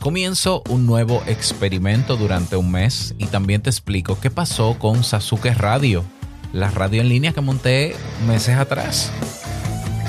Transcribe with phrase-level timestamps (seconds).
[0.00, 5.52] Comienzo un nuevo experimento durante un mes y también te explico qué pasó con Sasuke
[5.52, 6.04] Radio,
[6.54, 7.94] la radio en línea que monté
[8.26, 9.12] meses atrás.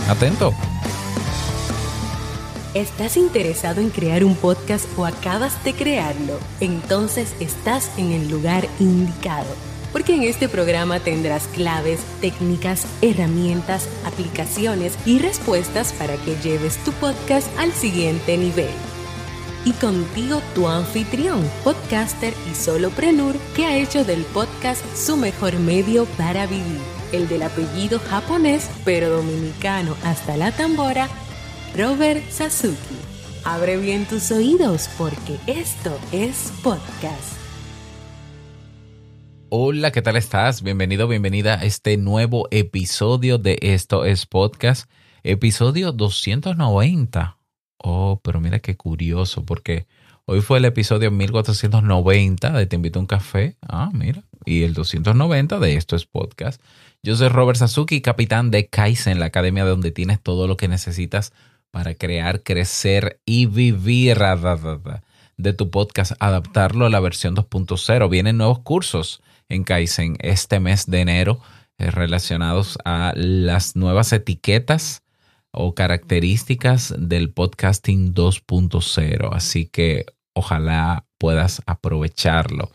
[0.08, 0.54] Atento.
[2.74, 6.40] ¿Estás interesado en crear un podcast o acabas de crearlo?
[6.62, 9.54] Entonces estás en el lugar indicado,
[9.92, 16.94] porque en este programa tendrás claves, técnicas, herramientas, aplicaciones y respuestas para que lleves tu
[16.94, 18.70] podcast al siguiente nivel
[19.66, 26.06] y contigo tu anfitrión, podcaster y soloprenur que ha hecho del podcast su mejor medio
[26.18, 31.10] para vivir, el del apellido japonés pero dominicano hasta la tambora,
[31.76, 32.96] Robert Sasuki.
[33.44, 37.42] Abre bien tus oídos porque esto es podcast.
[39.50, 40.62] Hola, ¿qué tal estás?
[40.62, 44.90] Bienvenido, bienvenida a este nuevo episodio de Esto es Podcast,
[45.24, 47.41] episodio 290.
[47.84, 49.88] Oh, pero mira qué curioso, porque
[50.26, 53.58] hoy fue el episodio 1490 de Te invito a un café.
[53.68, 54.24] Ah, mira.
[54.46, 56.62] Y el 290 de Esto es Podcast.
[57.04, 61.34] Yo soy Robert Sasuki, capitán de Kaizen, la academia donde tienes todo lo que necesitas
[61.72, 64.20] para crear, crecer y vivir
[65.38, 68.10] de tu podcast, adaptarlo a la versión 2.0.
[68.10, 71.40] Vienen nuevos cursos en Kaizen este mes de enero
[71.80, 75.01] eh, relacionados a las nuevas etiquetas
[75.52, 79.30] o características del podcasting 2.0.
[79.32, 82.72] Así que ojalá puedas aprovecharlo.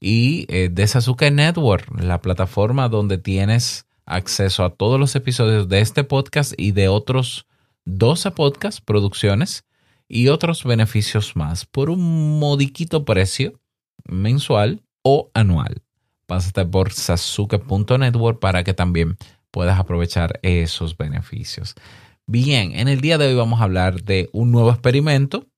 [0.00, 5.80] Y eh, de Sasuke Network, la plataforma donde tienes acceso a todos los episodios de
[5.80, 7.46] este podcast y de otros
[7.84, 9.64] 12 podcasts, producciones
[10.08, 13.60] y otros beneficios más por un modiquito precio
[14.04, 15.82] mensual o anual.
[16.26, 19.16] Pásate por sasuke.network para que también
[19.50, 21.74] puedas aprovechar esos beneficios.
[22.32, 25.48] Bien, en el día de hoy vamos a hablar de un nuevo experimento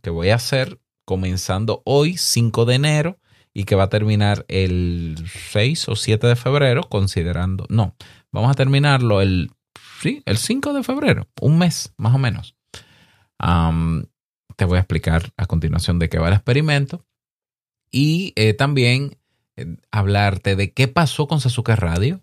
[0.00, 3.18] que voy a hacer comenzando hoy, 5 de enero,
[3.52, 7.94] y que va a terminar el 6 o 7 de febrero, considerando, no,
[8.30, 9.50] vamos a terminarlo el,
[10.00, 12.56] sí, el 5 de febrero, un mes más o menos.
[14.56, 17.04] te voy a explicar a continuación de qué va el experimento
[17.90, 19.18] y eh, también
[19.56, 22.22] eh, hablarte de qué pasó con Sasuke Radio,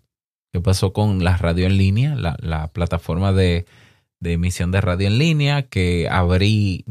[0.52, 3.66] qué pasó con la radio en línea, la, plataforma de,
[4.22, 6.84] emisión de radio en línea que abrí,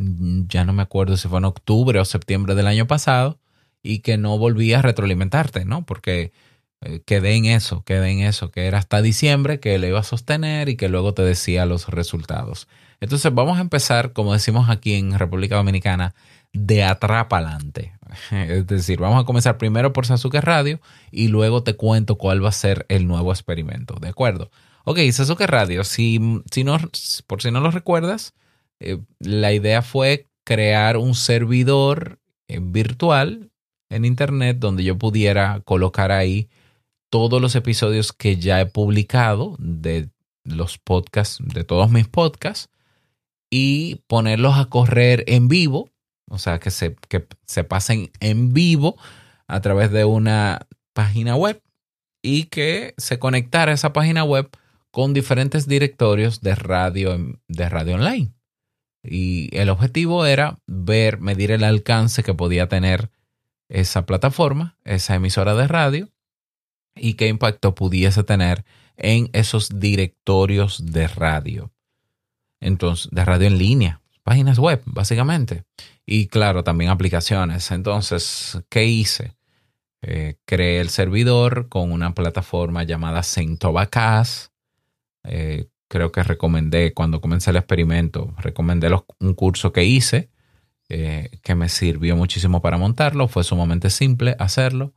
[0.48, 3.40] ya no me acuerdo si fue en octubre o septiembre del año pasado,
[3.84, 5.86] y que no volví a retroalimentarte, ¿no?
[5.86, 6.32] Porque
[6.82, 10.04] eh, quedé en eso, quedé en eso, que era hasta diciembre que le iba a
[10.04, 12.68] sostener y que luego te decía los resultados.
[13.02, 16.14] Entonces vamos a empezar, como decimos aquí en República Dominicana,
[16.54, 17.94] de atrás para adelante.
[18.32, 20.80] Es decir, vamos a comenzar primero por Sasuke Radio
[21.12, 23.96] y luego te cuento cuál va a ser el nuevo experimento.
[24.00, 24.50] ¿De acuerdo?
[24.86, 26.20] Ok, Sasuke Radio, si,
[26.52, 26.78] si no,
[27.28, 28.34] por si no lo recuerdas,
[28.80, 33.52] eh, la idea fue crear un servidor eh, virtual
[33.90, 36.50] en Internet donde yo pudiera colocar ahí
[37.10, 40.10] todos los episodios que ya he publicado de
[40.44, 42.70] los podcasts, de todos mis podcasts,
[43.52, 45.90] y ponerlos a correr en vivo
[46.30, 48.98] o sea, que se, que se pasen en vivo
[49.48, 51.62] a través de una página web
[52.22, 54.50] y que se conectara esa página web
[54.92, 57.18] con diferentes directorios de radio,
[57.48, 58.34] de radio online.
[59.04, 63.10] Y el objetivo era ver, medir el alcance que podía tener
[63.70, 66.10] esa plataforma, esa emisora de radio,
[66.96, 68.66] y qué impacto pudiese tener
[68.98, 71.72] en esos directorios de radio.
[72.60, 75.64] Entonces, de radio en línea, páginas web, básicamente.
[76.12, 77.70] Y claro, también aplicaciones.
[77.70, 79.38] Entonces, ¿qué hice?
[80.02, 84.52] Eh, creé el servidor con una plataforma llamada Centobacas.
[85.24, 90.32] Eh, creo que recomendé cuando comencé el experimento, recomendé un curso que hice
[90.90, 93.28] eh, que me sirvió muchísimo para montarlo.
[93.28, 94.96] Fue sumamente simple hacerlo.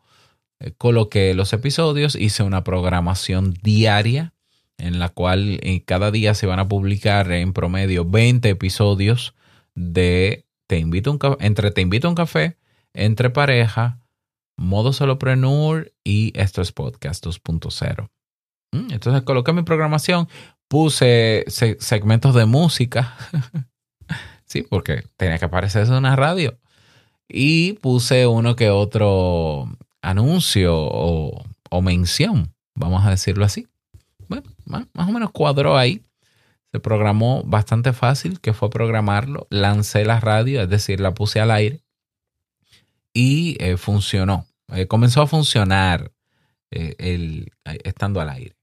[0.61, 4.33] Eh, coloqué los episodios, hice una programación diaria
[4.79, 9.35] en la cual cada día se van a publicar en promedio 20 episodios
[9.75, 12.57] de Te invito un entre Te invito a un café,
[12.95, 14.01] entre pareja,
[14.57, 18.09] modo solopreneur y esto es podcast 2.0.
[18.73, 20.31] Mm, entonces coloqué mi programación,
[20.69, 23.15] puse segmentos de música,
[24.47, 26.59] sí, porque tenía que aparecer eso en una radio,
[27.29, 29.69] y puse uno que otro
[30.01, 33.69] anuncio o, o mención, vamos a decirlo así
[34.27, 36.03] bueno, más, o menos cuadró ahí.
[36.73, 39.47] Se programó bastante fácil, que fue programarlo.
[39.51, 41.83] Lancé la radio, es decir, la puse al aire
[43.13, 44.47] y eh, funcionó.
[44.69, 46.13] Eh, comenzó a funcionar
[46.71, 47.53] eh, el,
[47.85, 48.57] estando al aire.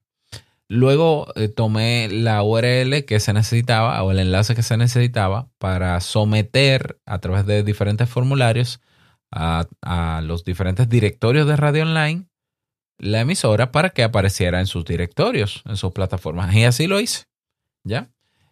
[0.68, 7.00] Luego tomé la URL que se necesitaba o el enlace que se necesitaba para someter
[7.08, 8.80] a través de diferentes formularios
[9.32, 12.30] a, a los diferentes directorios de radio online
[13.00, 16.54] la emisora para que apareciera en sus directorios, en sus plataformas.
[16.54, 17.29] Y así lo hice.
[17.84, 18.10] ¿Ya?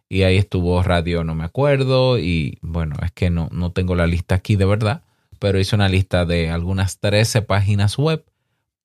[0.09, 2.18] Y ahí estuvo radio, no me acuerdo.
[2.18, 5.03] Y bueno, es que no, no tengo la lista aquí de verdad,
[5.39, 8.25] pero hice una lista de algunas 13 páginas web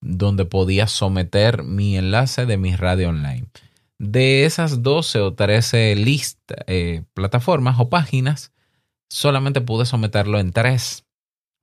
[0.00, 3.46] donde podía someter mi enlace de mi radio online.
[3.98, 8.52] De esas 12 o 13 listas, eh, plataformas o páginas,
[9.08, 11.04] solamente pude someterlo en tres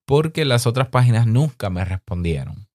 [0.05, 2.67] porque las otras páginas nunca me respondieron.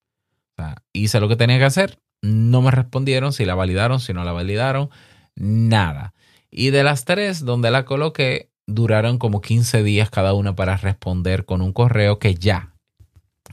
[0.92, 4.32] Hice lo que tenía que hacer, no me respondieron si la validaron, si no la
[4.32, 4.90] validaron,
[5.36, 6.14] nada.
[6.50, 11.44] Y de las tres donde la coloqué, duraron como 15 días cada una para responder
[11.44, 12.75] con un correo que ya,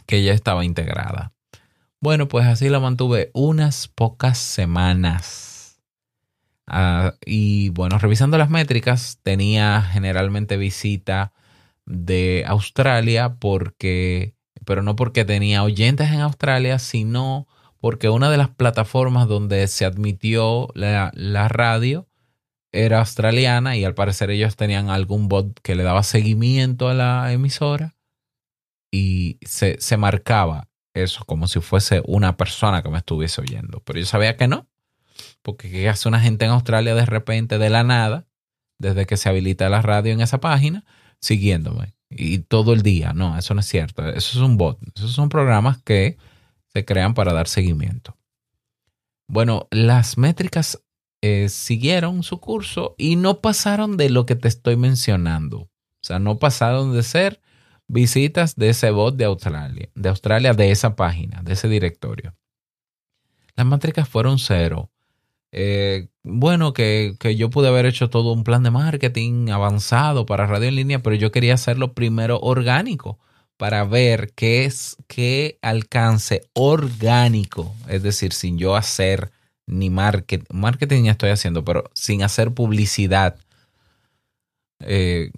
[0.06, 1.34] que ya estaba integrada.
[2.00, 5.80] Bueno, pues así la mantuve unas pocas semanas.
[6.68, 11.34] Ah, y bueno, revisando las métricas, tenía generalmente visita
[11.86, 14.36] de Australia porque,
[14.66, 17.48] pero no porque tenía oyentes en Australia, sino
[17.82, 22.08] porque una de las plataformas donde se admitió la, la radio
[22.72, 27.34] era australiana y al parecer ellos tenían algún bot que le daba seguimiento a la
[27.34, 27.96] emisora
[28.92, 33.82] y se, se marcaba eso como si fuese una persona que me estuviese oyendo.
[33.84, 34.68] Pero yo sabía que no,
[35.42, 38.28] porque ¿qué hace una gente en Australia de repente, de la nada,
[38.78, 40.86] desde que se habilita la radio en esa página,
[41.20, 41.94] siguiéndome?
[42.10, 43.14] Y todo el día.
[43.14, 44.06] No, eso no es cierto.
[44.08, 44.78] Eso es un bot.
[44.96, 46.18] Esos son programas que
[46.74, 48.18] se crean para dar seguimiento.
[49.28, 50.84] Bueno, las métricas
[51.22, 55.60] eh, siguieron su curso y no pasaron de lo que te estoy mencionando.
[55.60, 57.42] O sea, no pasaron de ser
[57.88, 62.36] visitas de ese bot de Australia, de Australia, de esa página, de ese directorio.
[63.56, 64.90] Las métricas fueron cero.
[65.52, 70.48] Eh, bueno, que, que, yo pude haber hecho todo un plan de marketing avanzado para
[70.48, 73.20] radio en línea, pero yo quería hacerlo primero orgánico
[73.62, 79.30] para ver qué es qué alcance orgánico, es decir, sin yo hacer
[79.68, 83.36] ni marketing, marketing ya estoy haciendo, pero sin hacer publicidad
[84.80, 85.30] eh,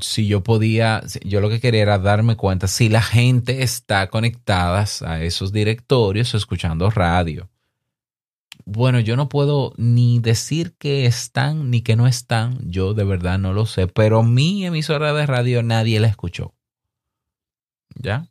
[0.00, 4.86] si yo podía, yo lo que quería era darme cuenta si la gente está conectada
[5.04, 7.50] a esos directorios escuchando radio.
[8.64, 13.40] Bueno, yo no puedo ni decir que están ni que no están, yo de verdad
[13.40, 16.54] no lo sé, pero mi emisora de radio nadie la escuchó.
[17.96, 18.28] ¿Ya?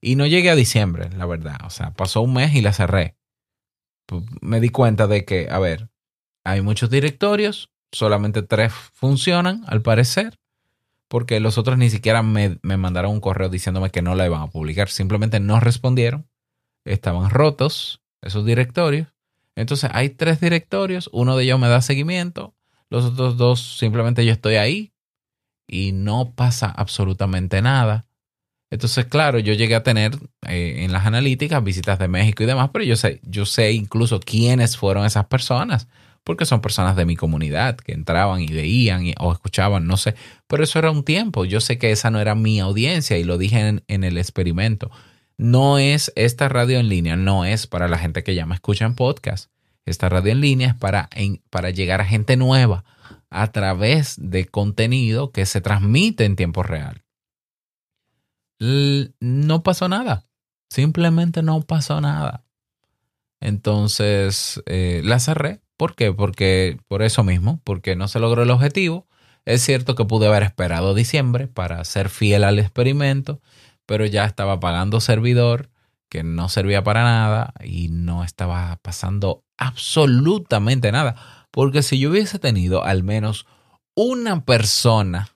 [0.00, 1.58] Y no llegué a diciembre, la verdad.
[1.64, 3.16] O sea, pasó un mes y la cerré.
[4.40, 5.88] Me di cuenta de que, a ver,
[6.44, 10.38] hay muchos directorios, solamente tres funcionan, al parecer,
[11.12, 14.46] porque los otros ni siquiera me, mandaron un correo diciéndome que no la iban a
[14.46, 16.26] publicar, simplemente no respondieron,
[16.84, 19.08] estaban rotos esos directorios.
[19.54, 22.54] Entonces hay tres directorios, uno de ellos me da seguimiento,
[22.88, 24.94] los otros dos simplemente yo estoy ahí
[25.66, 28.06] y no pasa absolutamente nada.
[28.72, 30.16] Entonces, claro, yo llegué a tener
[30.48, 34.18] eh, en las analíticas visitas de México y demás, pero yo sé, yo sé incluso
[34.18, 35.88] quiénes fueron esas personas
[36.24, 40.14] porque son personas de mi comunidad que entraban y veían o escuchaban, no sé,
[40.46, 43.36] pero eso era un tiempo, yo sé que esa no era mi audiencia y lo
[43.36, 44.90] dije en, el experimento.
[45.36, 48.86] No es esta radio en línea, no es para la gente que ya me escucha
[48.86, 49.50] en podcast.
[49.84, 51.10] Esta radio en línea es para,
[51.50, 52.84] para llegar a gente nueva
[53.28, 57.02] a través de contenido que se transmite en tiempo real.
[59.20, 60.26] No pasó nada.
[60.70, 62.44] Simplemente no pasó nada.
[63.40, 66.12] Entonces eh, la cerré ¿Por qué?
[66.12, 69.08] Porque por eso mismo, porque no se logró el objetivo.
[69.44, 73.40] Es cierto que pude haber esperado diciembre para ser fiel al experimento,
[73.84, 75.70] pero ya estaba pagando servidor
[76.08, 81.16] que no servía para nada y no estaba pasando absolutamente nada.
[81.50, 83.46] Porque si yo hubiese tenido al menos
[83.96, 85.30] una persona,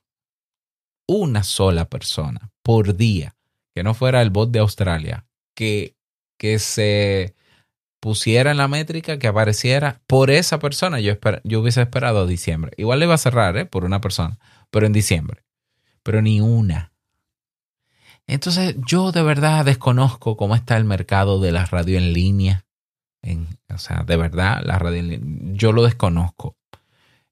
[1.07, 3.37] una sola persona por día,
[3.75, 5.97] que no fuera el bot de Australia, que,
[6.37, 7.35] que se
[8.01, 12.73] pusiera en la métrica que apareciera por esa persona, yo, yo hubiese esperado diciembre.
[12.77, 13.67] Igual le iba a cerrar, ¿eh?
[13.67, 14.39] Por una persona,
[14.71, 15.43] pero en diciembre.
[16.03, 16.93] Pero ni una.
[18.27, 22.65] Entonces, yo de verdad desconozco cómo está el mercado de la radio en línea.
[23.23, 26.56] En, o sea, de verdad, la radio en línea, yo lo desconozco.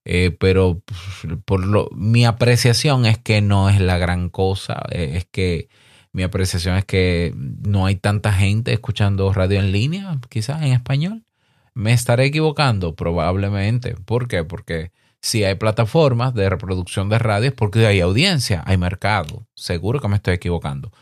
[0.04, 4.82] Eh, pero pues, por lo, mi apreciación es que no es la gran cosa.
[4.90, 5.68] Eh, es que
[6.12, 11.25] mi apreciación es que no hay tanta gente escuchando radio en línea, quizás en español.
[11.75, 13.96] Me estaré equivocando, probablemente.
[13.96, 14.44] ¿Por qué?
[14.44, 19.46] Porque si hay plataformas de reproducción de radio es porque hay audiencia, hay mercado.
[19.56, 20.92] Seguro que me estoy equivocando.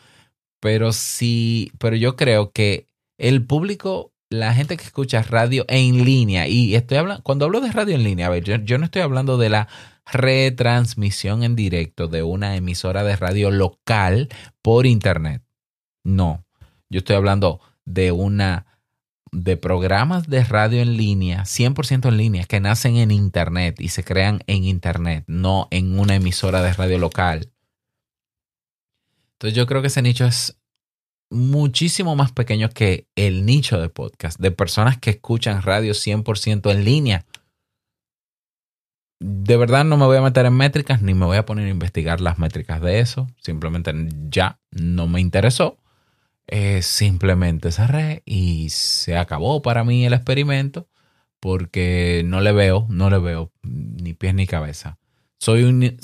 [0.60, 2.86] Pero sí, pero yo creo que
[3.18, 7.70] el público la gente que escucha radio en línea, y estoy hablando, cuando hablo de
[7.70, 9.68] radio en línea, a ver, yo, no estoy hablando de la
[10.10, 14.28] retransmisión en directo de una emisora de radio local
[14.62, 15.42] por internet.
[16.02, 16.44] No,
[16.88, 18.66] yo estoy hablando de una
[19.30, 24.04] de programas de radio en línea, 100% en línea, que nacen en internet y se
[24.04, 27.52] crean en internet, no en una emisora de radio local.
[29.34, 30.58] Entonces yo creo que ese nicho es
[31.32, 36.84] muchísimo más pequeño que el nicho de podcast, de personas que escuchan radio 100% en
[36.84, 37.24] línea.
[39.20, 41.70] De verdad no me voy a meter en métricas ni me voy a poner a
[41.70, 43.28] investigar las métricas de eso.
[43.40, 43.92] Simplemente
[44.28, 45.78] ya no me interesó.
[46.48, 50.88] Eh, simplemente cerré y se acabó para mí el experimento
[51.40, 54.98] porque no le veo, no le veo ni pies ni cabeza.
[55.38, 55.98] Soy un, eh,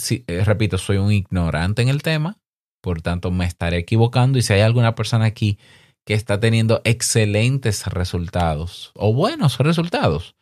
[0.44, 2.38] repito, soy un ignorante en el tema,
[2.88, 5.58] por tanto me estaré equivocando y si hay alguna persona aquí
[6.06, 10.36] que está teniendo excelentes resultados o buenos resultados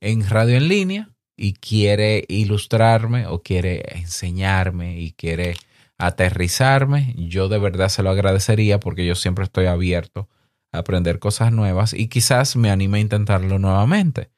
[0.00, 5.54] en radio en línea y quiere ilustrarme o quiere enseñarme y quiere
[5.98, 10.30] aterrizarme, yo de verdad se lo agradecería porque yo siempre estoy abierto
[10.70, 14.30] a aprender cosas nuevas y quizás me anime a intentarlo nuevamente.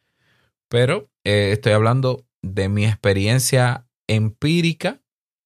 [0.69, 5.01] Pero eh, estoy hablando de mi experiencia empírica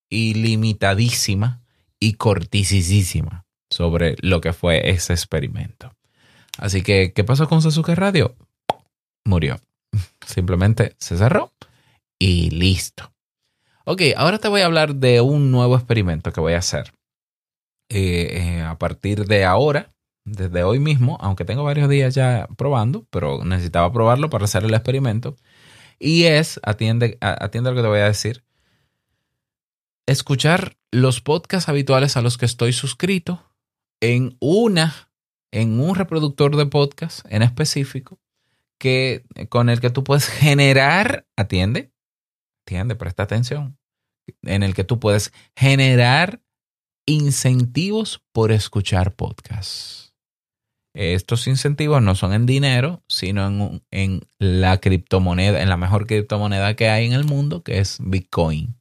[0.09, 1.68] y limitadísima
[2.01, 5.95] y cortisísima sobre lo que fue ese experimento.
[6.59, 8.35] Así que, ¿qué pasó con Sasuke Radio?
[9.25, 9.61] Murió.
[10.27, 11.53] Simplemente se cerró
[12.19, 13.13] y listo.
[13.85, 16.93] Ok, ahora te voy a hablar de un nuevo experimento que voy a hacer.
[17.89, 19.95] Eh, eh, a partir de ahora,
[20.27, 24.75] desde hoy mismo, aunque tengo varios días ya probando, pero necesitaba probarlo para hacer el
[24.75, 25.37] experimento.
[25.99, 28.45] Y es, atiende, atiende lo que te voy a decir,
[30.07, 33.45] escuchar los podcasts habituales a los que estoy suscrito
[34.01, 35.11] en una,
[35.53, 38.19] en un reproductor de podcast en específico,
[38.79, 41.93] que, con el que tú puedes generar, atiende,
[42.65, 43.79] atiende, presta atención,
[44.43, 46.43] en el que tú puedes generar
[47.07, 50.15] incentivos por escuchar podcasts.
[50.95, 56.75] Estos incentivos no son en dinero, sino en, en, la criptomoneda, en la mejor criptomoneda
[56.75, 58.78] que hay en el mundo, que es Bitcoin.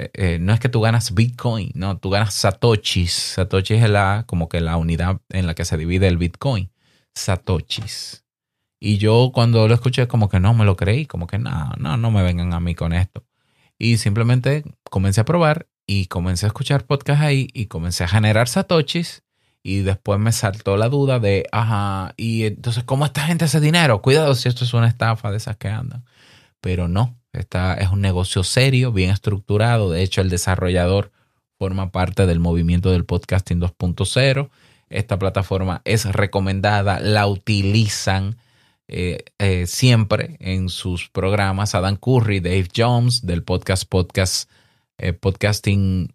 [0.00, 3.12] Eh, eh, no es que tú ganas Bitcoin, no, tú ganas Satoshis.
[3.12, 6.72] Satoshis es la, como que la unidad en la que se divide el Bitcoin.
[7.14, 8.24] Satoshis.
[8.80, 11.98] Y yo cuando lo escuché como que no me lo creí, como que no, no,
[11.98, 13.26] no me vengan a mí con esto.
[13.78, 18.48] Y simplemente comencé a probar y comencé a escuchar podcast ahí y comencé a generar
[18.48, 19.22] satoshis.
[19.62, 24.00] Y después me saltó la duda de, ajá, y entonces, ¿cómo esta gente hace dinero?
[24.00, 26.06] Cuidado si esto es una estafa de esas que andan.
[26.62, 29.90] Pero no, esta es un negocio serio, bien estructurado.
[29.90, 31.12] De hecho, el desarrollador
[31.58, 34.50] forma parte del movimiento del podcasting 2.0.
[34.88, 38.36] Esta plataforma es recomendada, la utilizan
[38.88, 44.50] eh, eh, siempre en sus programas Adam Curry, Dave Jones del podcast Podcast
[44.98, 46.12] eh, Podcasting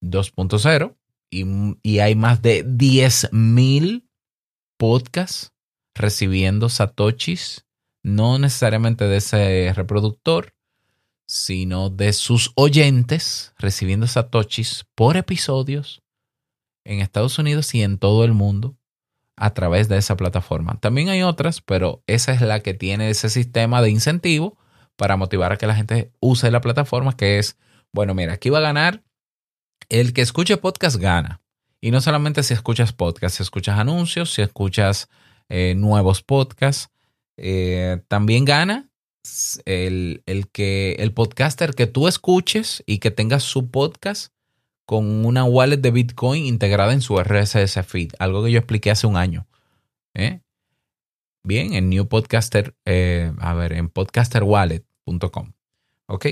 [0.00, 0.94] 2.0
[1.30, 1.44] y,
[1.82, 4.04] y, hay más de 10.000
[4.78, 5.52] podcasts
[5.94, 7.66] recibiendo satoshis,
[8.14, 10.54] no necesariamente de ese reproductor,
[11.26, 16.02] sino de sus oyentes recibiendo satoshis por episodios
[16.84, 18.76] en Estados Unidos y en todo el mundo
[19.36, 20.80] a través de esa plataforma.
[20.80, 24.58] También hay otras, pero esa es la que tiene ese sistema de incentivo
[24.96, 27.56] para motivar a que la gente use la plataforma, que es,
[27.92, 29.04] bueno, mira, aquí va a ganar
[29.88, 31.40] el que escuche podcast gana.
[31.80, 35.08] Y no solamente si escuchas podcast, si escuchas anuncios, si escuchas
[35.48, 36.90] eh, nuevos podcasts,
[37.38, 38.90] eh, también gana
[39.64, 44.32] el, el, que el podcaster que tú escuches y que tenga su podcast
[44.88, 49.06] con una wallet de Bitcoin integrada en su RSS feed, algo que yo expliqué hace
[49.06, 49.46] un año.
[50.14, 50.40] ¿eh?
[51.44, 55.52] Bien, en New Podcaster, eh, a ver, en podcasterwallet.com.
[56.06, 56.26] ¿Ok?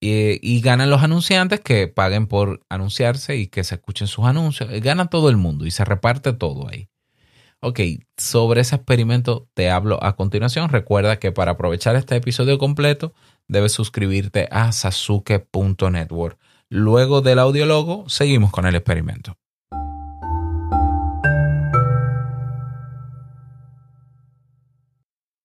[0.00, 4.68] Y, ganan los anunciantes que paguen por anunciarse y que se escuchen sus anuncios.
[4.80, 6.88] Gana todo el mundo y se reparte todo ahí.
[7.64, 7.78] Ok,
[8.16, 10.68] sobre ese experimento te hablo a continuación.
[10.68, 13.14] Recuerda que para aprovechar este episodio completo
[13.46, 16.40] debes suscribirte a sasuke.network.
[16.68, 19.36] Luego del audiólogo, seguimos con el experimento.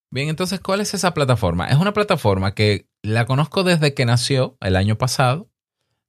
[0.09, 1.67] Bien, entonces, ¿cuál es esa plataforma?
[1.67, 5.51] Es una plataforma que la conozco desde que nació el año pasado,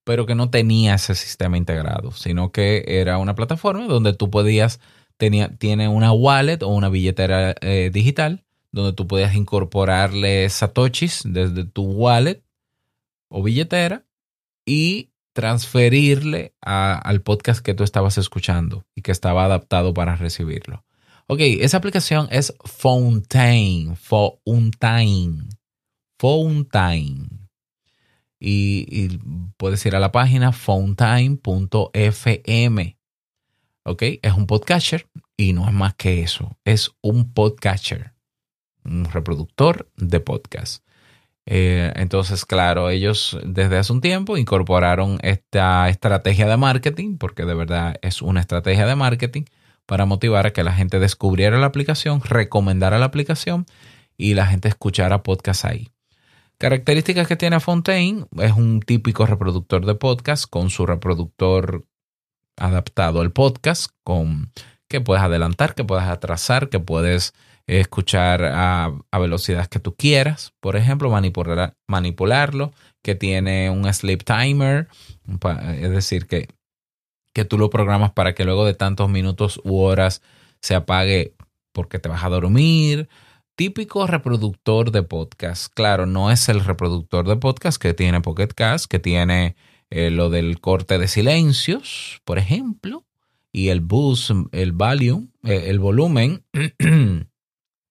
[0.04, 4.80] pero que no tenía ese sistema integrado, sino que era una plataforma donde tú podías,
[5.18, 11.64] tenía, tiene una wallet o una billetera eh, digital, donde tú podías incorporarle satoshis desde
[11.64, 12.42] tu wallet
[13.28, 14.06] o billetera
[14.64, 20.84] y transferirle al podcast que tú estabas escuchando y que estaba adaptado para recibirlo.
[21.28, 25.48] Ok, esa aplicación es Fountain, Fountain,
[26.18, 27.48] Fountain.
[28.40, 29.18] Y, y
[29.56, 31.38] puedes ir a la página fountain.fm.
[33.88, 38.12] Ok, es un podcatcher y no es más que eso, es un podcatcher,
[38.84, 40.84] un reproductor de podcast.
[41.46, 47.54] Eh, entonces, claro, ellos desde hace un tiempo incorporaron esta estrategia de marketing, porque de
[47.54, 49.44] verdad es una estrategia de marketing
[49.86, 53.64] para motivar a que la gente descubriera la aplicación, recomendara la aplicación
[54.18, 55.88] y la gente escuchara podcast ahí.
[56.58, 61.86] Características que tiene Fontaine es un típico reproductor de podcast con su reproductor
[62.58, 64.52] adaptado al podcast, con
[64.88, 67.34] que puedes adelantar, que puedes atrasar, que puedes
[67.66, 72.72] escuchar a, velocidades que tú quieras, por ejemplo, manipular, manipularlo,
[73.02, 74.88] que tiene un sleep timer,
[75.76, 76.48] es decir, que,
[77.34, 80.22] que tú lo programas para que luego de tantos minutos u horas
[80.62, 81.34] se apague
[81.72, 83.08] porque te vas a dormir.
[83.54, 85.72] Típico reproductor de podcast.
[85.74, 89.56] Claro, no es el reproductor de podcast que tiene Pocket Cast, que tiene
[89.90, 93.04] eh, lo del corte de silencios, por ejemplo,
[93.52, 96.44] y el boost, el volume, eh, el volumen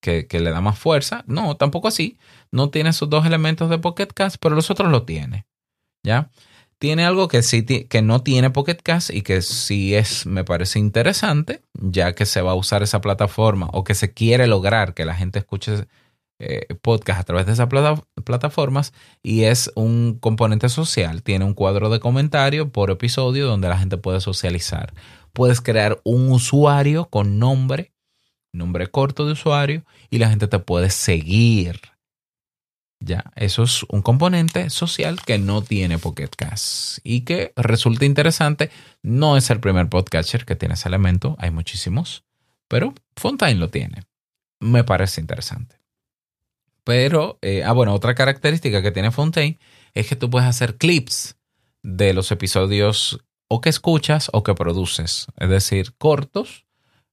[0.01, 1.23] que, le da más fuerza.
[1.27, 2.17] No, tampoco así.
[2.51, 5.45] No tiene esos dos elementos de Pocket Cast, pero los otros lo tiene.
[6.03, 6.29] ¿Ya?
[6.79, 10.77] Tiene algo que sí que no tiene Pocket Cast y que sí es, me parece
[10.77, 15.03] interesante, ya que se va a usar esa plataforma o que se quiere lograr que
[15.03, 15.87] la gente escuche
[16.39, 17.67] eh, podcast a través de esas
[18.23, 21.23] plataformas y es un componente social.
[21.23, 24.93] Tiene un cuadro de comentario por episodio donde la gente puede socializar.
[25.33, 27.93] Puedes crear un usuario con nombre
[28.57, 31.79] nombre corto de usuario y la gente te puede seguir.
[32.99, 38.71] Ya, eso es un componente social que no tiene Pocket Cast y que resulta interesante.
[39.03, 42.25] No es el primer podcatcher que tiene ese elemento, hay muchísimos,
[42.67, 44.03] pero Fontaine lo tiene.
[44.59, 45.79] Me parece interesante.
[46.87, 49.59] Pero, eh, ah, bueno, otra característica que tiene Fontaine
[49.93, 51.37] es que tú puedes hacer clips
[51.83, 56.65] de los episodios o que escuchas o que produces, es decir, cortos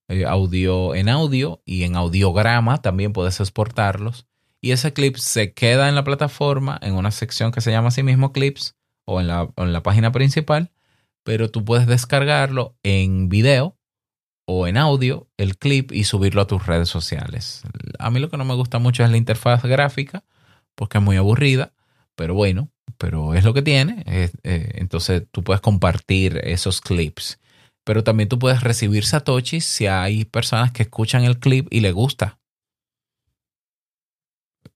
[0.06, 4.28] eh, audio en audio y en audiograma también puedes exportarlos.
[4.60, 8.04] Y ese clip se queda en la plataforma en una sección que se llama así
[8.04, 10.70] mismo clips o en la, en la página principal,
[11.24, 13.76] pero tú puedes descargarlo en video
[14.46, 17.62] o en audio el clip y subirlo a tus redes sociales.
[17.98, 20.24] A mí lo que no me gusta mucho es la interfaz gráfica
[20.74, 21.72] porque es muy aburrida,
[22.14, 24.02] pero bueno, pero es lo que tiene.
[24.06, 24.30] Eh,
[24.74, 27.38] entonces tú puedes compartir esos clips
[27.84, 31.92] pero también tú puedes recibir satoshis si hay personas que escuchan el clip y le
[31.92, 32.38] gusta.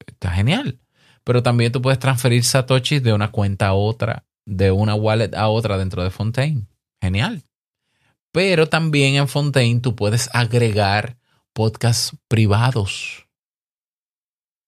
[0.06, 0.78] Está genial.
[1.24, 5.48] Pero también tú puedes transferir satoshis de una cuenta a otra, de una wallet a
[5.48, 6.66] otra dentro de Fontaine.
[7.00, 7.47] Genial.
[8.38, 11.18] Pero también en Fontaine tú puedes agregar
[11.52, 13.26] podcasts privados.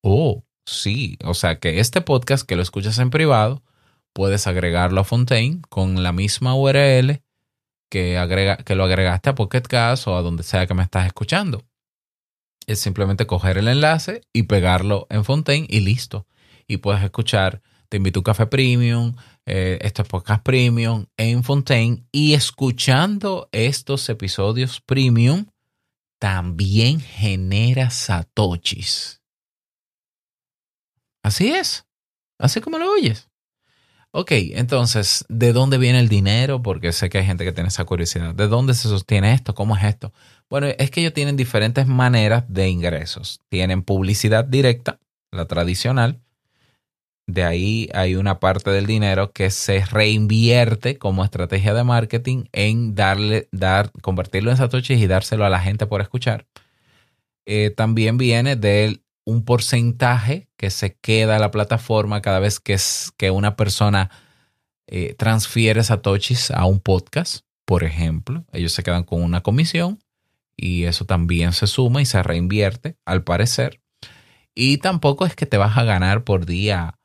[0.03, 1.17] Oh, sí.
[1.23, 3.63] O sea que este podcast que lo escuchas en privado,
[4.13, 7.23] puedes agregarlo a Fontaine con la misma URL
[7.89, 11.07] que, agrega, que lo agregaste a Pocket Cast o a donde sea que me estás
[11.07, 11.63] escuchando.
[12.67, 16.27] Es simplemente coger el enlace y pegarlo en Fontaine y listo.
[16.67, 19.15] Y puedes escuchar Te invito a un café premium,
[19.53, 25.47] eh, estos podcast premium en Fontaine y escuchando estos episodios premium
[26.21, 29.21] también genera satoshis.
[31.25, 31.85] Así es.
[32.39, 33.29] Así como lo oyes.
[34.13, 36.63] Ok, entonces, ¿de dónde viene el dinero?
[36.63, 38.33] Porque sé que hay gente que tiene esa curiosidad.
[38.35, 39.57] ¿De dónde se sostiene esto?
[39.57, 40.13] ¿Cómo es esto?
[40.49, 43.41] Bueno, es que ellos tienen diferentes maneras de ingresos.
[43.49, 45.01] Tienen publicidad directa,
[45.33, 46.21] la tradicional.
[47.31, 52.97] De ahí hay una parte del dinero que se reinvierte como estrategia de marketing en
[52.97, 56.47] darle, dar, convertirlo en satoshis y dárselo a la gente por escuchar.
[57.47, 62.73] Eh, también viene del un porcentaje que se queda a la plataforma cada vez que,
[62.73, 64.11] es, que una persona
[64.89, 68.45] eh, transfiere satoshis a un podcast, por ejemplo.
[68.53, 70.01] Ellos se quedan con una comisión
[70.57, 73.81] y eso también se suma y se reinvierte, al parecer.
[74.53, 76.97] Y tampoco es que te vas a ganar por día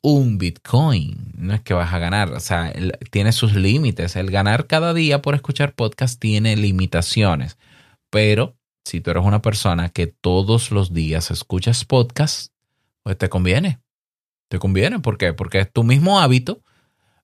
[0.00, 1.32] un Bitcoin.
[1.36, 2.72] No es que vas a ganar, o sea,
[3.10, 4.16] tiene sus límites.
[4.16, 7.58] El ganar cada día por escuchar podcast tiene limitaciones,
[8.10, 12.52] pero si tú eres una persona que todos los días escuchas podcast,
[13.02, 13.80] pues te conviene.
[14.48, 14.98] Te conviene.
[14.98, 15.32] ¿Por qué?
[15.32, 16.62] Porque es tu mismo hábito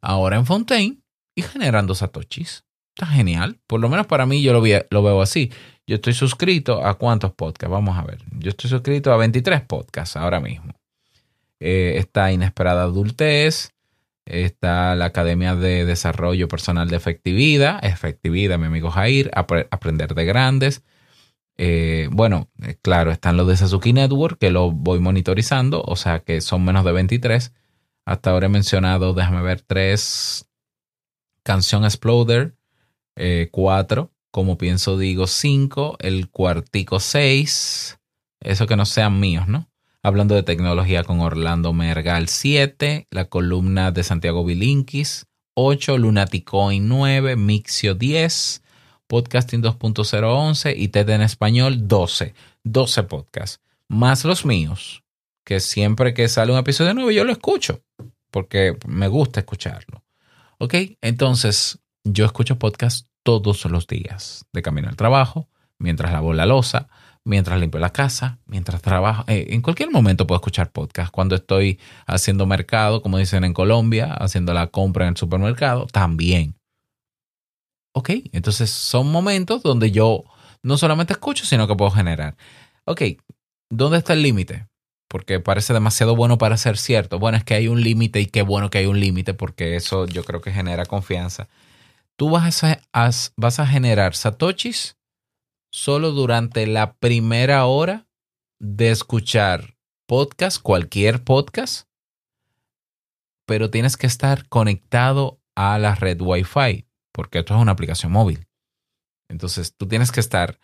[0.00, 0.98] ahora en Fontaine
[1.35, 2.64] y generando satoshis.
[2.94, 3.59] Está genial.
[3.66, 5.50] Por lo menos para mí yo lo, lo veo así.
[5.87, 7.70] Yo estoy suscrito a cuántos podcasts.
[7.70, 8.18] Vamos a ver.
[8.38, 10.72] Yo estoy suscrito a 23 podcasts ahora mismo.
[11.61, 13.73] Eh, está Inesperada Adultez.
[14.27, 17.85] Está la Academia de Desarrollo Personal de Efectividad.
[17.85, 19.31] Efectividad, mi amigo Jair.
[19.35, 20.83] Aprender de Grandes
[21.59, 26.21] Eh, bueno, eh, claro, están los de Sasuke Network, que lo voy monitorizando, o sea
[26.21, 27.53] que son menos de 23.
[28.07, 30.49] Hasta ahora he mencionado, déjame ver, tres.
[31.42, 32.57] Canción Exploder,
[33.16, 34.12] eh, cuatro.
[34.31, 35.97] Como pienso, digo, cinco.
[36.01, 37.99] El cuartico, seis.
[38.40, 39.71] Eso que no sean míos, ¿no?
[40.07, 43.09] Hablando de tecnología con Orlando Mergal, 7.
[43.11, 45.99] La columna de Santiago Bilinkis, 8.
[45.99, 47.35] Lunaticoin, 9.
[47.35, 48.62] Mixio, 10.
[49.09, 52.35] Podcasting 2.011 y TED en español 12.
[52.62, 53.61] 12 podcasts.
[53.88, 55.03] Más los míos,
[55.45, 57.83] que siempre que sale un episodio nuevo yo lo escucho,
[58.31, 60.05] porque me gusta escucharlo.
[60.59, 60.75] ¿Ok?
[61.01, 66.87] Entonces, yo escucho podcasts todos los días, de camino al trabajo, mientras lavo la losa,
[67.27, 69.25] mientras limpio la casa, mientras trabajo.
[69.27, 71.11] Eh, en cualquier momento puedo escuchar podcast.
[71.11, 76.55] Cuando estoy haciendo mercado, como dicen en Colombia, haciendo la compra en el supermercado, también.
[77.93, 80.23] Ok, entonces son momentos donde yo
[80.62, 82.37] no solamente escucho, sino que puedo generar.
[82.85, 83.03] Ok,
[83.71, 84.69] ¿dónde está el límite?
[85.09, 87.19] Porque parece demasiado bueno para ser cierto.
[87.19, 90.07] Bueno, es que hay un límite y qué bueno que hay un límite porque eso
[90.07, 91.49] yo creo que genera confianza.
[92.15, 92.81] Tú vas a,
[93.37, 94.97] vas a generar satoshis
[95.77, 98.09] solo durante la primera hora
[98.59, 101.87] de escuchar podcast, cualquier podcast,
[103.45, 108.47] pero tienes que estar conectado a la red Wi-Fi porque esto es una aplicación móvil.
[109.29, 110.59] Entonces tú tienes que estar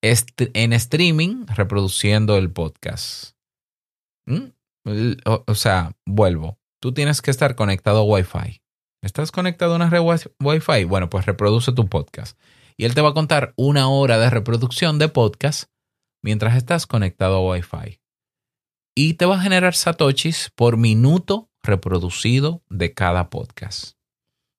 [0.00, 3.36] en streaming reproduciendo el podcast.
[4.24, 4.52] ¿Mm?
[5.24, 6.58] O, sea, vuelvo.
[6.80, 8.62] Tú tienes que estar conectado a Wi-Fi.
[9.02, 10.00] ¿Estás conectado a una red
[10.40, 10.84] Wi-Fi?
[10.84, 12.38] Bueno, pues reproduce tu podcast.
[12.78, 15.70] Y él te va a contar una hora de reproducción de podcast
[16.22, 18.00] mientras estás conectado a Wi-Fi.
[18.94, 23.96] Y te va a generar satoshis por minuto reproducido de cada podcast.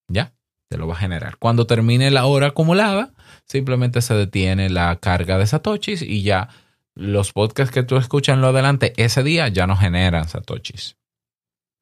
[0.08, 0.38] ¿Ya?
[0.68, 1.38] te lo va a generar.
[1.38, 3.14] Cuando termine la hora acumulada,
[3.46, 6.50] simplemente se detiene la carga de satoshis y ya
[6.94, 10.98] los podcasts que tú escuchas en lo adelante ese día ya no generan satoshis.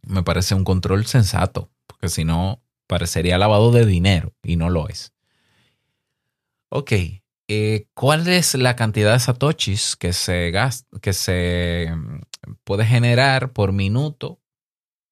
[0.03, 4.87] Me parece un control sensato, porque si no, parecería lavado de dinero y no lo
[4.87, 5.13] es.
[6.69, 6.91] Ok,
[7.47, 10.51] eh, ¿cuál es la cantidad de satoshis que se,
[11.01, 12.21] que se mm,
[12.63, 14.41] puede generar por minuto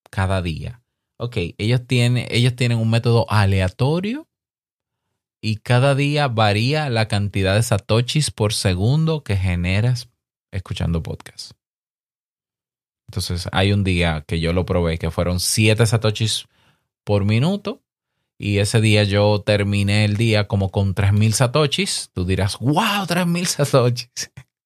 [0.10, 0.84] cada día?
[1.24, 4.28] ok, ellos tienen, ellos tienen un método aleatorio
[5.42, 10.10] y cada día varía la cantidad de satoshis por segundo que generas
[10.52, 11.52] escuchando podcast.
[13.08, 16.46] Entonces hay un día que yo lo probé que fueron 7 satoshis
[17.06, 17.83] por minuto
[18.44, 22.10] y ese día yo terminé el día como con 3000 satoshis.
[22.14, 24.10] Tú dirás, wow, 3000 satoshis.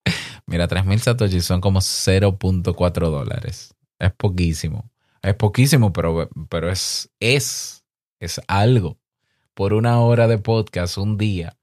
[0.47, 3.75] Mira, 3000 satoshis son como 0.4 dólares.
[3.99, 4.89] Es poquísimo.
[5.21, 7.85] Es poquísimo, pero, pero es, es,
[8.19, 8.97] es algo.
[9.53, 11.55] Por una hora de podcast, un día.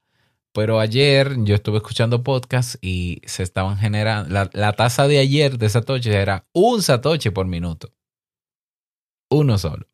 [0.53, 4.49] Pero ayer yo estuve escuchando podcast y se estaban generando.
[4.53, 7.91] La, tasa de ayer de Satoshi era un Satoshi por minuto.
[9.29, 9.85] Uno solo.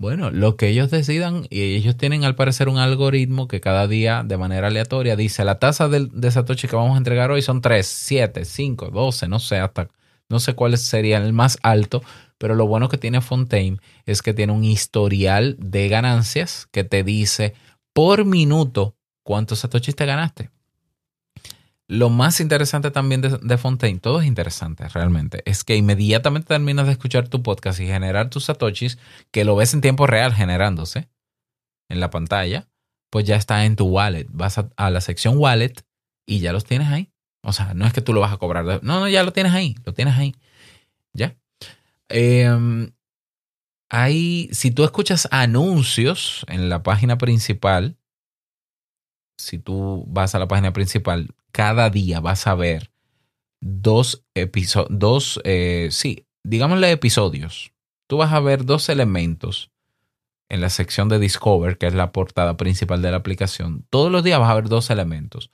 [0.00, 4.22] Bueno, lo que ellos decidan, y ellos tienen al parecer un algoritmo que cada día
[4.24, 7.60] de manera aleatoria dice la tasa de, de Satoshi que vamos a entregar hoy son
[7.60, 9.88] 3, 7, 5, 12, no sé, hasta
[10.30, 12.02] no sé cuál sería el más alto,
[12.38, 17.04] pero lo bueno que tiene Fontaine es que tiene un historial de ganancias que te
[17.04, 17.52] dice
[17.92, 20.48] por minuto cuántos satoshis te ganaste.
[21.90, 26.92] Lo más interesante también de, Fontaine, todo es interesante realmente, es que inmediatamente terminas de
[26.92, 28.96] escuchar tu podcast y generar tus satoshis,
[29.32, 31.08] que lo ves en tiempo real generándose
[31.88, 32.68] en la pantalla,
[33.10, 34.28] pues ya está en tu wallet.
[34.30, 35.84] Vas a, la sección wallet
[36.26, 37.10] y ya los tienes ahí.
[37.42, 38.64] O sea, no es que tú lo vas a cobrar.
[38.64, 40.36] No, no, ya lo tienes ahí, lo tienes ahí.
[41.12, 41.36] ¿Ya?
[42.08, 42.48] Eh,
[44.52, 47.96] si tú escuchas anuncios en la página principal,
[49.38, 52.90] si tú vas a la página principal, cada día vas a ver
[53.60, 57.72] dos episodios, dos, eh, sí, digámosle episodios.
[58.08, 59.70] Tú vas a ver dos elementos
[60.48, 63.86] en la sección de Discover, que es la portada principal de la aplicación.
[63.88, 65.50] Todos los días vas a ver dos elementos.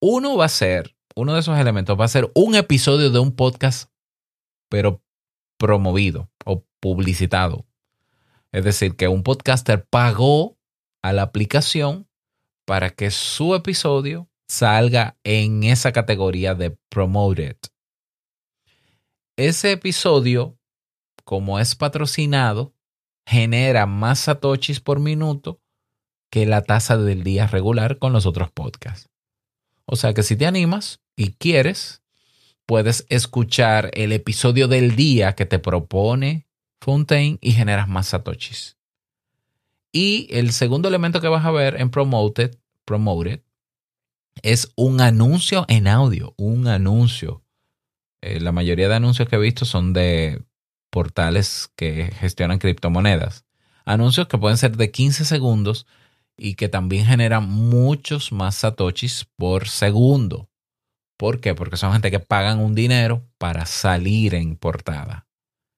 [0.00, 3.34] Uno va a ser, uno de esos elementos va a ser un episodio de un
[3.34, 3.90] podcast,
[4.68, 5.02] pero
[5.58, 7.66] promovido o publicitado.
[8.52, 10.56] Es decir, que un podcaster pagó
[11.02, 12.08] a la aplicación
[12.64, 17.56] para que su episodio salga en esa categoría de promoted.
[19.36, 20.58] Ese episodio,
[21.24, 22.74] como es patrocinado,
[23.24, 25.60] genera más satoshis por minuto
[26.30, 29.08] que la tasa del día regular con los otros podcasts.
[29.84, 32.02] O sea que si te animas y quieres,
[32.66, 36.48] puedes escuchar el episodio del día que te propone
[36.80, 38.76] Fontaine y generas más satoshis.
[39.92, 43.42] Y el segundo elemento que vas a ver en Promoted, Promoted
[44.42, 47.44] es un anuncio en audio, un anuncio.
[48.22, 50.42] Eh, la mayoría de anuncios que he visto son de
[50.90, 53.44] portales que gestionan criptomonedas.
[53.84, 55.86] Anuncios que pueden ser de 15 segundos
[56.36, 60.50] y que también generan muchos más satoshis por segundo.
[61.16, 61.54] ¿Por qué?
[61.54, 65.26] Porque son gente que pagan un dinero para salir en portada.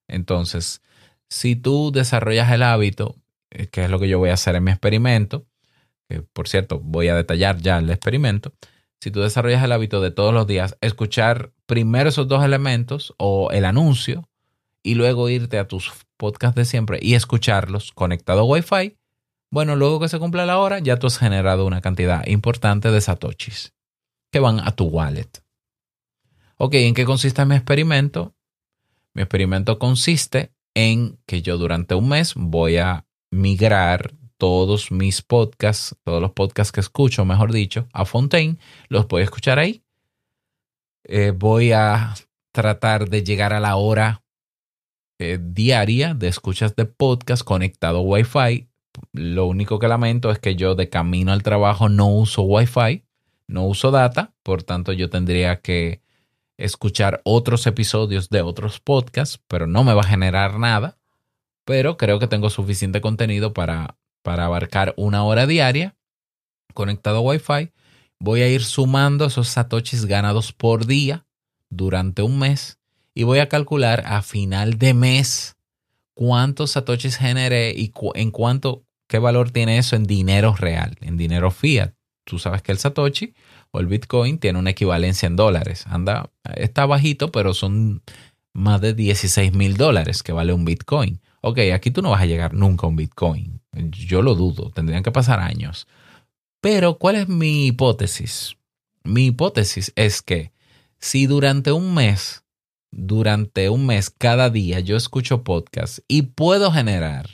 [0.09, 0.83] Entonces,
[1.29, 3.17] si tú desarrollas el hábito,
[3.51, 5.47] eh, que es lo que yo voy a hacer en mi experimento,
[6.21, 8.53] por cierto voy a detallar ya el experimento,
[9.01, 13.51] si tú desarrollas el hábito de todos los días escuchar primero esos dos elementos o
[13.51, 14.29] el anuncio
[14.83, 18.97] y luego irte a tus podcasts de siempre y escucharlos conectado a Wi-Fi,
[19.51, 23.01] bueno, luego que se cumpla la hora, ya tú has generado una cantidad importante de
[23.01, 23.75] satoshis
[24.31, 25.43] que van a tu wallet.
[26.57, 28.35] Ok, ¿en qué consiste mi experimento?
[29.15, 35.95] Mi experimento consiste en que yo durante un mes voy a migrar todos mis podcasts,
[36.03, 39.85] todos los podcasts que escucho, mejor dicho, a Fontaine, los voy a escuchar ahí.
[41.05, 42.15] Eh, voy a
[42.51, 44.25] tratar de llegar a la hora
[45.21, 48.67] eh, diaria de escuchas de podcast conectado a Wi-Fi.
[49.13, 53.05] Lo único que lamento es que yo de camino al trabajo no uso Wi-Fi,
[53.47, 56.03] no uso data, por tanto yo tendría que
[56.57, 60.99] escuchar otros episodios de otros podcasts, pero no me va a generar nada.
[61.65, 65.97] Pero creo que tengo suficiente contenido para para abarcar una hora diaria
[66.75, 67.73] conectado a Wi-Fi.
[68.19, 71.27] Voy a ir sumando esos satoshis ganados por día
[71.71, 72.79] durante un mes
[73.15, 75.57] y voy a calcular a final de mes
[76.15, 81.51] cuántos satoshis generé y en cuánto, qué valor tiene eso en dinero real, en dinero
[81.51, 81.95] fiat.
[82.25, 83.35] Tú sabes que el satoshi
[83.73, 85.85] o el bitcoin tiene una equivalencia en dólares.
[85.89, 88.03] Anda, está bajito, pero son
[88.53, 91.21] más de 16 mil dólares que vale un bitcoin.
[91.41, 93.62] Ok, aquí tú no vas a llegar nunca a un bitcoin.
[93.73, 95.87] Yo lo dudo, tendrían que pasar años.
[96.61, 98.57] Pero, ¿cuál es mi hipótesis?
[99.05, 100.53] Mi hipótesis es que
[100.99, 102.45] si durante un mes,
[102.93, 107.29] durante un mes cada día yo escucho podcast y puedo generar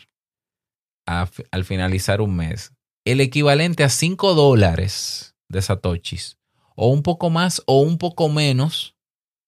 [1.04, 2.72] al finalizar un mes
[3.04, 6.38] el equivalente a 5 dólares de satoshis,
[6.76, 8.94] o un poco más o un poco menos,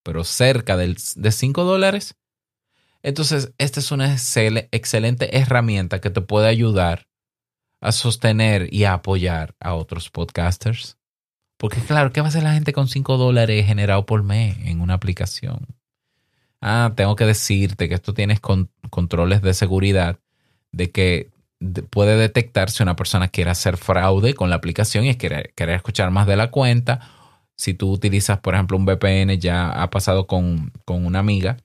[0.03, 2.17] pero cerca de 5 dólares,
[3.03, 7.07] entonces, esta es una excelente herramienta que te puede ayudar
[7.81, 10.99] a sostener y a apoyar a otros podcasters.
[11.57, 14.81] Porque claro, ¿qué va a hacer la gente con 5 dólares generado por mes en
[14.81, 15.67] una aplicación?
[16.61, 20.19] Ah, tengo que decirte que esto tienes controles de seguridad
[20.73, 21.31] de que
[21.91, 26.27] puede detectar si una persona quiere hacer fraude con la aplicación y quiere, escuchar más
[26.27, 27.01] de la cuenta.
[27.57, 31.59] Si tú utilizas, por ejemplo, un VPN, ya ha pasado con, con una amiga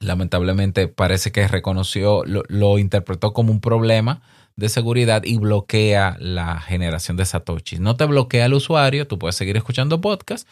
[0.00, 4.22] lamentablemente parece que reconoció, lo, interpretó como un problema
[4.56, 7.80] de seguridad y bloquea la generación de satoshis.
[7.80, 10.48] No te bloquea el usuario, tú puedes seguir escuchando podcast,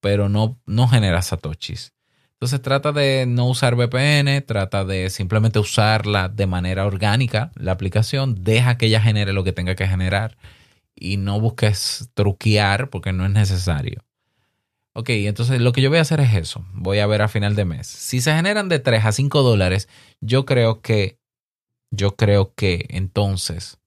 [0.00, 1.92] pero no, no genera satoshis.
[2.34, 8.36] Entonces trata de no usar VPN, trata de simplemente usarla de manera orgánica, la aplicación,
[8.42, 10.38] deja que ella genere lo que tenga que generar
[10.94, 14.04] y no busques truquear porque no es necesario.
[15.00, 16.62] Ok, entonces lo que yo voy a hacer es eso.
[16.74, 17.86] Voy a ver a final de mes.
[17.86, 19.88] Si se generan de 3 a 5 dólares,
[20.20, 21.18] yo creo que,
[21.90, 23.78] yo creo que entonces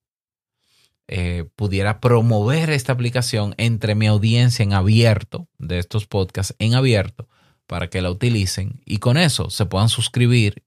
[1.07, 7.29] eh, pudiera promover esta aplicación entre mi audiencia en abierto, de estos podcasts en abierto,
[7.67, 10.65] para que la utilicen y con eso se puedan suscribir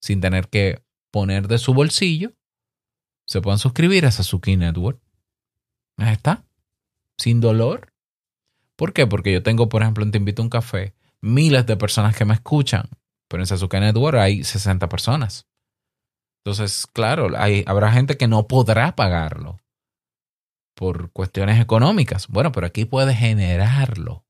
[0.00, 0.80] sin tener que
[1.10, 2.34] poner de su bolsillo.
[3.26, 5.00] Se puedan suscribir a Sasuke Network.
[5.96, 6.44] Ahí está.
[7.16, 7.87] Sin dolor
[8.78, 9.08] ¿Por qué?
[9.08, 12.24] Porque yo tengo, por ejemplo, en Te Invito a un Café, miles de personas que
[12.24, 12.88] me escuchan,
[13.26, 15.48] pero en Sasuke Network hay 60 personas.
[16.44, 19.58] Entonces, claro, hay, habrá gente que no podrá pagarlo
[20.76, 22.28] por cuestiones económicas.
[22.28, 24.24] Bueno, pero aquí puede generarlo.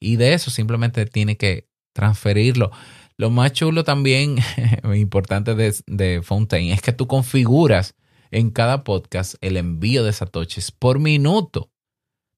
[0.00, 2.70] Y de eso simplemente tiene que transferirlo.
[3.18, 4.38] Lo más chulo también,
[4.94, 7.94] importante de, de Fontaine, es que tú configuras
[8.30, 11.70] en cada podcast el envío de satoshis por minuto.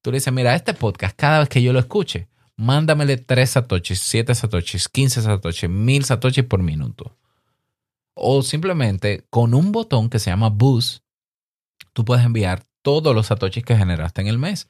[0.03, 4.01] Tú le dices, mira, este podcast, cada vez que yo lo escuche, mándamele 3 satoshis,
[4.01, 7.15] 7 satoshis, 15 satoshis, 1000 satoshis por minuto.
[8.13, 11.05] O simplemente con un botón que se llama Boost,
[11.93, 14.67] tú puedes enviar todos los satoshis que generaste en el mes.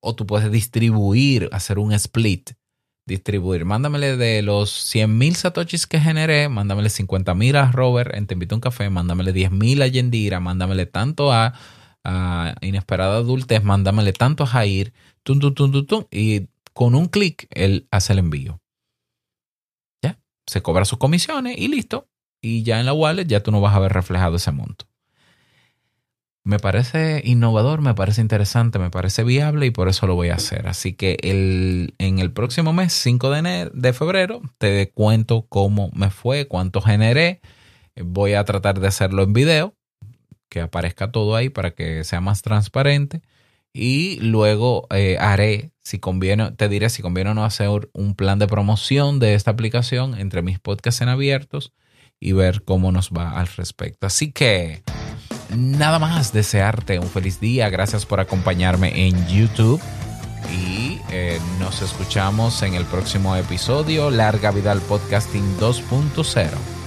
[0.00, 2.50] O tú puedes distribuir, hacer un split.
[3.06, 3.64] Distribuir.
[3.64, 8.58] Mándamele de los 100.000 satoshis que generé, mándamele 50.000 a Robert en Te Invito a
[8.58, 11.54] un Café, mándamele 10.000 a Yendira, mándamele tanto a
[12.60, 14.92] Inesperada Adultez, mándamele tanto a Jair,
[16.10, 18.60] y con un clic él hace el envío.
[20.02, 22.08] Ya, se cobra sus comisiones y listo.
[22.40, 24.86] Y ya en la wallet ya tú no vas a ver reflejado ese monto.
[26.44, 30.36] me parece innovador, me parece interesante, me parece viable y por eso lo voy a
[30.36, 30.66] hacer.
[30.68, 36.10] Así que el, en el próximo mes, 5 de, de febrero, te cuento cómo me
[36.10, 37.40] fue, cuánto generé.
[37.96, 39.74] Voy a tratar de hacerlo en video,
[40.48, 43.22] que aparezca todo ahí para que sea más transparente.
[43.72, 48.38] Y luego eh, haré, si conviene, te diré si conviene o no hacer un plan
[48.38, 51.72] de promoción de esta aplicación entre mis podcasts en abiertos
[52.18, 54.06] y ver cómo nos va al respecto.
[54.06, 54.82] Así que
[55.54, 57.68] nada más desearte un feliz día.
[57.70, 59.80] Gracias por acompañarme en YouTube.
[60.52, 66.77] Y eh, nos escuchamos en el próximo episodio, Larga Vida al Podcasting 2.0.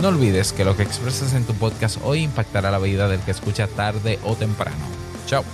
[0.00, 3.32] No olvides que lo que expresas en tu podcast hoy impactará la vida del que
[3.32, 4.86] escucha tarde o temprano.
[5.26, 5.44] Chao.